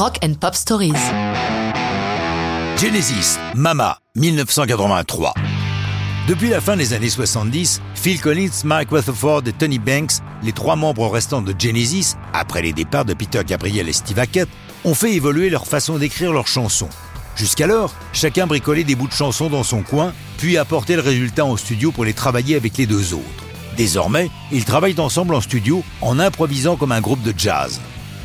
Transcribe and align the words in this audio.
Rock 0.00 0.16
and 0.24 0.32
Pop 0.40 0.54
Stories. 0.54 0.94
Genesis, 2.78 3.36
Mama, 3.54 3.98
1983. 4.16 5.34
Depuis 6.26 6.48
la 6.48 6.62
fin 6.62 6.78
des 6.78 6.94
années 6.94 7.10
70, 7.10 7.82
Phil 7.96 8.18
Collins, 8.18 8.62
Mike 8.64 8.88
Rutherford 8.92 9.42
et 9.44 9.52
Tony 9.52 9.78
Banks, 9.78 10.12
les 10.42 10.52
trois 10.52 10.74
membres 10.74 11.06
restants 11.06 11.42
de 11.42 11.54
Genesis, 11.58 12.14
après 12.32 12.62
les 12.62 12.72
départs 12.72 13.04
de 13.04 13.12
Peter 13.12 13.42
Gabriel 13.46 13.90
et 13.90 13.92
Steve 13.92 14.18
Hackett, 14.18 14.48
ont 14.86 14.94
fait 14.94 15.12
évoluer 15.12 15.50
leur 15.50 15.66
façon 15.66 15.98
d'écrire 15.98 16.32
leurs 16.32 16.48
chansons. 16.48 16.88
Jusqu'alors, 17.36 17.92
chacun 18.14 18.46
bricolait 18.46 18.84
des 18.84 18.94
bouts 18.94 19.08
de 19.08 19.12
chansons 19.12 19.50
dans 19.50 19.64
son 19.64 19.82
coin, 19.82 20.14
puis 20.38 20.56
apportait 20.56 20.96
le 20.96 21.02
résultat 21.02 21.44
en 21.44 21.58
studio 21.58 21.92
pour 21.92 22.06
les 22.06 22.14
travailler 22.14 22.56
avec 22.56 22.78
les 22.78 22.86
deux 22.86 23.12
autres. 23.12 23.44
Désormais, 23.76 24.30
ils 24.50 24.64
travaillent 24.64 24.98
ensemble 24.98 25.34
en 25.34 25.42
studio 25.42 25.84
en 26.00 26.18
improvisant 26.18 26.76
comme 26.76 26.92
un 26.92 27.02
groupe 27.02 27.22
de 27.22 27.34
jazz. 27.36 27.82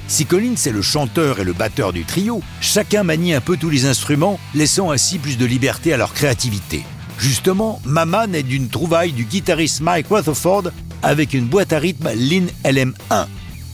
Si 0.07 0.25
Collins 0.25 0.55
est 0.65 0.71
le 0.71 0.83
chanteur 0.83 1.39
et 1.39 1.43
le 1.43 1.53
batteur 1.53 1.91
du 1.91 2.05
trio, 2.05 2.41
chacun 2.61 3.03
manie 3.03 3.33
un 3.33 3.41
peu 3.41 3.57
tous 3.57 3.69
les 3.69 3.85
instruments, 3.85 4.39
laissant 4.53 4.91
ainsi 4.91 5.17
plus 5.17 5.37
de 5.37 5.45
liberté 5.45 5.93
à 5.93 5.97
leur 5.97 6.13
créativité. 6.13 6.83
Justement, 7.17 7.81
Mama 7.85 8.27
naît 8.27 8.43
d'une 8.43 8.69
trouvaille 8.69 9.13
du 9.13 9.25
guitariste 9.25 9.81
Mike 9.81 10.07
Rutherford 10.09 10.65
avec 11.01 11.33
une 11.33 11.45
boîte 11.45 11.73
à 11.73 11.79
rythme 11.79 12.09
Lin 12.15 12.45
LM1. 12.63 13.25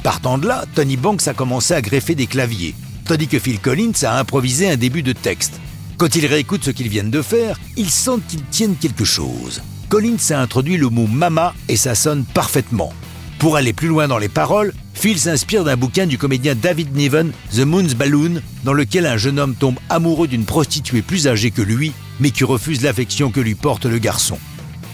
Partant 0.04 0.38
de 0.38 0.48
là, 0.48 0.66
Tony 0.74 0.96
Banks 0.96 1.28
a 1.28 1.34
commencé 1.34 1.74
à 1.74 1.82
greffer 1.82 2.16
des 2.16 2.28
claviers, 2.28 2.76
tandis 3.06 3.28
que 3.28 3.40
Phil 3.40 3.60
Collins 3.60 4.04
a 4.04 4.18
improvisé 4.18 4.70
un 4.70 4.78
début 4.78 5.04
de 5.04 5.14
texte. 5.14 5.60
Quand 5.98 6.16
ils 6.16 6.26
réécoutent 6.26 6.64
ce 6.64 6.72
qu'ils 6.72 6.90
viennent 6.90 7.12
de 7.12 7.22
faire, 7.22 7.60
ils 7.78 7.90
sentent 7.90 8.26
qu'ils 8.28 8.46
tiennent 8.46 8.76
quelque 8.76 9.06
chose. 9.06 9.62
Collins 9.90 10.32
a 10.32 10.40
introduit 10.40 10.78
le 10.78 10.90
mot 10.90 11.08
mama 11.08 11.54
et 11.68 11.76
ça 11.76 11.94
sonne 11.94 12.24
parfaitement. 12.24 12.94
Pour 13.38 13.58
aller 13.58 13.74
plus 13.74 13.88
loin 13.88 14.08
dans 14.08 14.18
les 14.18 14.30
paroles, 14.30 14.74
Phil 15.02 15.20
s'inspire 15.20 15.64
d'un 15.64 15.78
bouquin 15.78 16.06
du 16.06 16.20
comédien 16.20 16.54
David 16.54 16.96
Niven, 16.96 17.32
The 17.56 17.62
Moon's 17.62 17.96
Balloon, 17.96 18.40
dans 18.64 18.74
lequel 18.74 19.08
un 19.08 19.18
jeune 19.18 19.40
homme 19.40 19.56
tombe 19.56 19.80
amoureux 19.90 20.28
d'une 20.28 20.46
prostituée 20.46 21.02
plus 21.02 21.28
âgée 21.28 21.50
que 21.50 21.64
lui, 21.64 21.92
mais 22.20 22.30
qui 22.30 22.44
refuse 22.44 22.84
l'affection 22.84 23.32
que 23.32 23.40
lui 23.40 23.56
porte 23.56 23.86
le 23.86 23.98
garçon. 23.98 24.38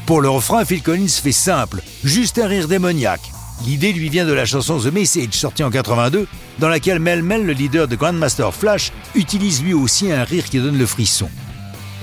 Pour 0.06 0.22
le 0.22 0.30
refrain, 0.30 0.64
Phil 0.64 0.82
Collins 0.82 1.10
fait 1.10 1.34
simple, 1.34 1.82
juste 2.06 2.40
un 2.40 2.48
rire 2.48 2.70
démoniaque. 2.70 3.34
L'idée 3.66 3.92
lui 3.92 4.08
vient 4.08 4.26
de 4.26 4.32
la 4.32 4.46
chanson 4.46 4.80
The 4.80 4.94
Message 4.94 5.34
sortie 5.34 5.66
en 5.66 5.72
82, 5.72 6.26
dans 6.60 6.70
laquelle 6.70 7.00
Mel 7.00 7.22
Mel, 7.22 7.46
le 7.46 7.52
leader 7.52 7.90
de 7.90 7.98
Grandmaster 7.98 8.54
Flash, 8.54 8.94
utilise 9.14 9.62
lui 9.62 9.74
aussi 9.74 10.10
un 10.10 10.24
rire 10.24 10.46
qui 10.46 10.60
donne 10.60 10.78
le 10.78 10.86
frisson. 10.86 11.28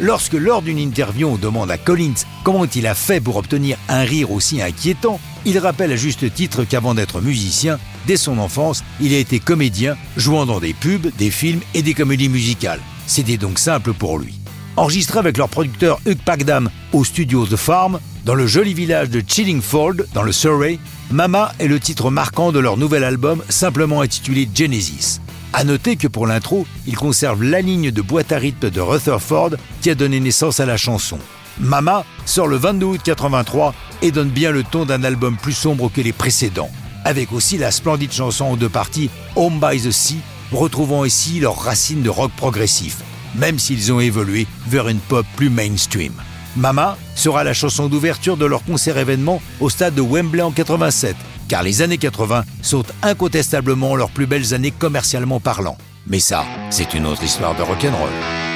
Lorsque 0.00 0.34
lors 0.34 0.62
d'une 0.62 0.78
interview 0.78 1.28
on 1.28 1.36
demande 1.36 1.70
à 1.70 1.78
Collins 1.78 2.14
comment 2.42 2.66
il 2.66 2.86
a 2.86 2.94
fait 2.94 3.20
pour 3.20 3.36
obtenir 3.36 3.76
un 3.88 4.02
rire 4.02 4.32
aussi 4.32 4.60
inquiétant, 4.60 5.20
il 5.44 5.58
rappelle 5.58 5.92
à 5.92 5.96
juste 5.96 6.32
titre 6.34 6.64
qu'avant 6.64 6.94
d'être 6.94 7.20
musicien, 7.20 7.78
dès 8.06 8.16
son 8.16 8.38
enfance, 8.38 8.82
il 9.00 9.14
a 9.14 9.18
été 9.18 9.38
comédien, 9.38 9.96
jouant 10.16 10.46
dans 10.46 10.58
des 10.58 10.74
pubs, 10.74 11.14
des 11.16 11.30
films 11.30 11.60
et 11.74 11.82
des 11.82 11.94
comédies 11.94 12.28
musicales. 12.28 12.80
C'était 13.06 13.36
donc 13.36 13.58
simple 13.58 13.92
pour 13.92 14.18
lui. 14.18 14.34
Enregistré 14.76 15.20
avec 15.20 15.36
leur 15.36 15.48
producteur 15.48 16.00
Hugh 16.06 16.18
Pagdam 16.24 16.70
au 16.92 17.04
studio 17.04 17.46
The 17.46 17.56
Farm, 17.56 18.00
dans 18.24 18.34
le 18.34 18.46
joli 18.46 18.74
village 18.74 19.10
de 19.10 19.22
Chillingford, 19.24 19.94
dans 20.12 20.22
le 20.22 20.32
Surrey, 20.32 20.78
Mama 21.10 21.52
est 21.60 21.68
le 21.68 21.78
titre 21.78 22.10
marquant 22.10 22.50
de 22.50 22.58
leur 22.58 22.76
nouvel 22.76 23.04
album 23.04 23.44
simplement 23.48 24.00
intitulé 24.00 24.48
Genesis. 24.52 25.20
À 25.56 25.62
noter 25.62 25.94
que 25.94 26.08
pour 26.08 26.26
l'intro, 26.26 26.66
ils 26.84 26.96
conservent 26.96 27.44
la 27.44 27.60
ligne 27.60 27.92
de 27.92 28.02
boîte 28.02 28.32
à 28.32 28.38
rythme 28.38 28.70
de 28.70 28.80
Rutherford 28.80 29.50
qui 29.82 29.88
a 29.88 29.94
donné 29.94 30.18
naissance 30.18 30.58
à 30.58 30.66
la 30.66 30.76
chanson. 30.76 31.16
Mama 31.60 32.04
sort 32.26 32.48
le 32.48 32.56
22 32.56 32.86
août 32.86 33.00
83 33.04 33.72
et 34.02 34.10
donne 34.10 34.30
bien 34.30 34.50
le 34.50 34.64
ton 34.64 34.84
d'un 34.84 35.04
album 35.04 35.36
plus 35.36 35.52
sombre 35.52 35.92
que 35.92 36.00
les 36.00 36.12
précédents, 36.12 36.72
avec 37.04 37.32
aussi 37.32 37.56
la 37.56 37.70
splendide 37.70 38.10
chanson 38.10 38.46
en 38.46 38.56
deux 38.56 38.68
parties 38.68 39.10
Home 39.36 39.60
by 39.60 39.80
the 39.80 39.92
Sea, 39.92 40.18
retrouvant 40.50 41.04
ici 41.04 41.38
leurs 41.38 41.60
racines 41.60 42.02
de 42.02 42.10
rock 42.10 42.32
progressif, 42.36 42.96
même 43.36 43.60
s'ils 43.60 43.92
ont 43.92 44.00
évolué 44.00 44.48
vers 44.66 44.88
une 44.88 44.98
pop 44.98 45.24
plus 45.36 45.50
mainstream. 45.50 46.14
Mama 46.56 46.98
sera 47.14 47.44
la 47.44 47.54
chanson 47.54 47.88
d'ouverture 47.88 48.36
de 48.36 48.44
leur 48.44 48.64
concert 48.64 48.98
événement 48.98 49.40
au 49.60 49.70
stade 49.70 49.94
de 49.94 50.02
Wembley 50.02 50.42
en 50.42 50.50
87, 50.50 51.14
car 51.48 51.62
les 51.62 51.82
années 51.82 51.98
80 51.98 52.44
sont 52.62 52.84
incontestablement 53.02 53.96
leurs 53.96 54.10
plus 54.10 54.26
belles 54.26 54.54
années 54.54 54.72
commercialement 54.72 55.40
parlant. 55.40 55.76
Mais 56.06 56.20
ça, 56.20 56.44
c'est 56.70 56.94
une 56.94 57.06
autre 57.06 57.22
histoire 57.22 57.56
de 57.56 57.62
rock'n'roll. 57.62 58.53